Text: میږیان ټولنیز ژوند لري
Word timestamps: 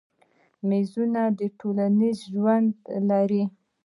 میږیان 0.67 1.31
ټولنیز 1.59 2.17
ژوند 2.33 2.71
لري 3.09 3.43